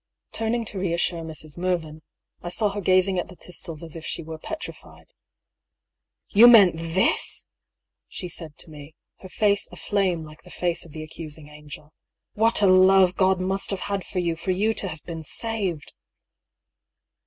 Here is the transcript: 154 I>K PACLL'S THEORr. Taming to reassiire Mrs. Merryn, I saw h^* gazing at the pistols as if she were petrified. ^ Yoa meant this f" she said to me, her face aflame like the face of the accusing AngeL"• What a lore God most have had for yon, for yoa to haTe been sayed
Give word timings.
154 0.31 0.63
I>K 0.63 0.63
PACLL'S 0.63 0.71
THEORr. 0.71 1.17
Taming 1.21 1.29
to 1.29 1.29
reassiire 1.29 1.29
Mrs. 1.29 1.57
Merryn, 1.59 2.01
I 2.41 2.49
saw 2.49 2.71
h^* 2.71 2.83
gazing 2.83 3.19
at 3.19 3.27
the 3.27 3.37
pistols 3.37 3.83
as 3.83 3.95
if 3.95 4.03
she 4.03 4.23
were 4.23 4.39
petrified. 4.39 5.13
^ 6.33 6.35
Yoa 6.35 6.51
meant 6.51 6.75
this 6.77 7.45
f" 7.45 7.47
she 8.17 8.27
said 8.27 8.57
to 8.57 8.71
me, 8.71 8.95
her 9.19 9.29
face 9.29 9.67
aflame 9.71 10.23
like 10.23 10.41
the 10.41 10.49
face 10.49 10.83
of 10.85 10.93
the 10.93 11.03
accusing 11.03 11.49
AngeL"• 11.51 11.69
What 12.33 12.63
a 12.63 12.65
lore 12.65 13.11
God 13.11 13.39
most 13.39 13.69
have 13.69 13.81
had 13.81 14.03
for 14.03 14.17
yon, 14.17 14.37
for 14.37 14.51
yoa 14.51 14.75
to 14.77 14.87
haTe 14.87 15.03
been 15.03 15.21
sayed 15.21 15.85